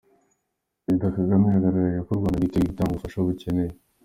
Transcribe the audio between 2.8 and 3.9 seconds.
ubufasha bukenewe.